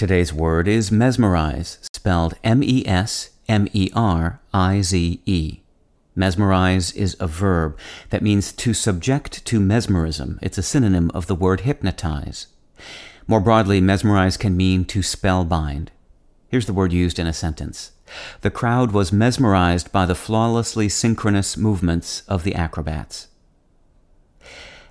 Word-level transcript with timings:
Today's 0.00 0.32
word 0.32 0.66
is 0.66 0.90
mesmerize, 0.90 1.78
spelled 1.92 2.32
M 2.42 2.62
E 2.62 2.86
S 2.86 3.32
M 3.46 3.68
E 3.74 3.90
R 3.94 4.40
I 4.50 4.80
Z 4.80 5.20
E. 5.26 5.60
Mesmerize 6.16 6.92
is 6.92 7.18
a 7.20 7.26
verb 7.26 7.76
that 8.08 8.22
means 8.22 8.50
to 8.52 8.72
subject 8.72 9.44
to 9.44 9.60
mesmerism. 9.60 10.38
It's 10.40 10.56
a 10.56 10.62
synonym 10.62 11.10
of 11.10 11.26
the 11.26 11.34
word 11.34 11.60
hypnotize. 11.60 12.46
More 13.26 13.40
broadly, 13.40 13.82
mesmerize 13.82 14.38
can 14.38 14.56
mean 14.56 14.86
to 14.86 15.00
spellbind. 15.00 15.88
Here's 16.48 16.64
the 16.64 16.72
word 16.72 16.94
used 16.94 17.18
in 17.18 17.26
a 17.26 17.34
sentence. 17.34 17.92
The 18.40 18.50
crowd 18.50 18.92
was 18.92 19.12
mesmerized 19.12 19.92
by 19.92 20.06
the 20.06 20.14
flawlessly 20.14 20.88
synchronous 20.88 21.58
movements 21.58 22.22
of 22.26 22.42
the 22.42 22.54
acrobats. 22.54 23.28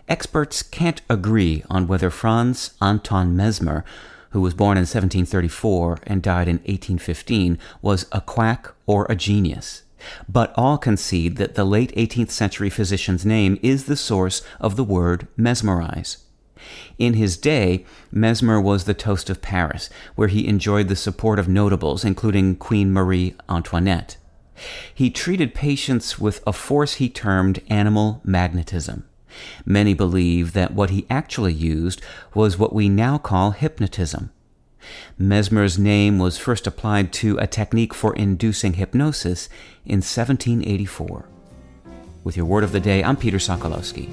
Experts 0.08 0.62
can't 0.62 1.02
agree 1.10 1.64
on 1.68 1.88
whether 1.88 2.12
Franz 2.12 2.76
Anton 2.80 3.36
Mesmer, 3.36 3.84
who 4.30 4.42
was 4.42 4.54
born 4.54 4.78
in 4.78 4.82
1734 4.82 6.00
and 6.04 6.22
died 6.22 6.48
in 6.48 6.58
1815, 6.58 7.58
was 7.82 8.06
a 8.12 8.22
quack 8.22 8.74
or 8.86 9.06
a 9.10 9.16
genius. 9.16 9.84
But 10.28 10.54
all 10.56 10.78
concede 10.78 11.38
that 11.38 11.56
the 11.56 11.66
late 11.66 11.94
18th 11.96 12.32
century 12.32 12.70
physician's 12.70 13.26
name 13.26 13.60
is 13.62 13.86
the 13.86 13.98
source 13.98 14.42
of 14.60 14.76
the 14.76 14.84
word 14.84 15.28
mesmerize. 15.36 16.18
In 16.98 17.14
his 17.14 17.38
day, 17.38 17.86
Mesmer 18.12 18.60
was 18.60 18.84
the 18.84 18.94
toast 18.94 19.30
of 19.30 19.42
Paris, 19.42 19.90
where 20.16 20.28
he 20.28 20.48
enjoyed 20.48 20.88
the 20.88 20.96
support 20.96 21.40
of 21.40 21.48
notables, 21.48 22.04
including 22.04 22.56
Queen 22.56 22.92
Marie 22.92 23.36
Antoinette. 23.48 24.18
He 24.94 25.10
treated 25.10 25.54
patients 25.54 26.20
with 26.20 26.44
a 26.46 26.54
force 26.54 26.96
he 26.96 27.10
termed 27.10 27.62
animal 27.70 28.22
magnetism. 28.26 29.09
Many 29.66 29.94
believe 29.94 30.54
that 30.54 30.74
what 30.74 30.90
he 30.90 31.06
actually 31.10 31.54
used 31.54 32.02
was 32.34 32.58
what 32.58 32.74
we 32.74 32.90
now 32.90 33.18
call 33.18 33.52
hypnotism. 33.52 34.32
Mesmer's 35.18 35.78
name 35.78 36.20
was 36.20 36.38
first 36.38 36.66
applied 36.66 37.12
to 37.14 37.38
a 37.38 37.48
technique 37.48 37.94
for 37.94 38.16
inducing 38.16 38.74
hypnosis 38.74 39.50
in 39.86 39.98
1784. 39.98 41.26
With 42.24 42.38
your 42.38 42.46
word 42.46 42.64
of 42.64 42.72
the 42.72 42.80
day, 42.80 43.04
I'm 43.04 43.18
Peter 43.18 43.38
Sokolowski. 43.38 44.10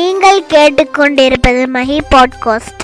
நீங்கள் 0.00 0.44
கேட்டுக்கொண்டிருப்பது 0.48 1.62
Mahi 1.72 1.96
podcast. 2.10 2.79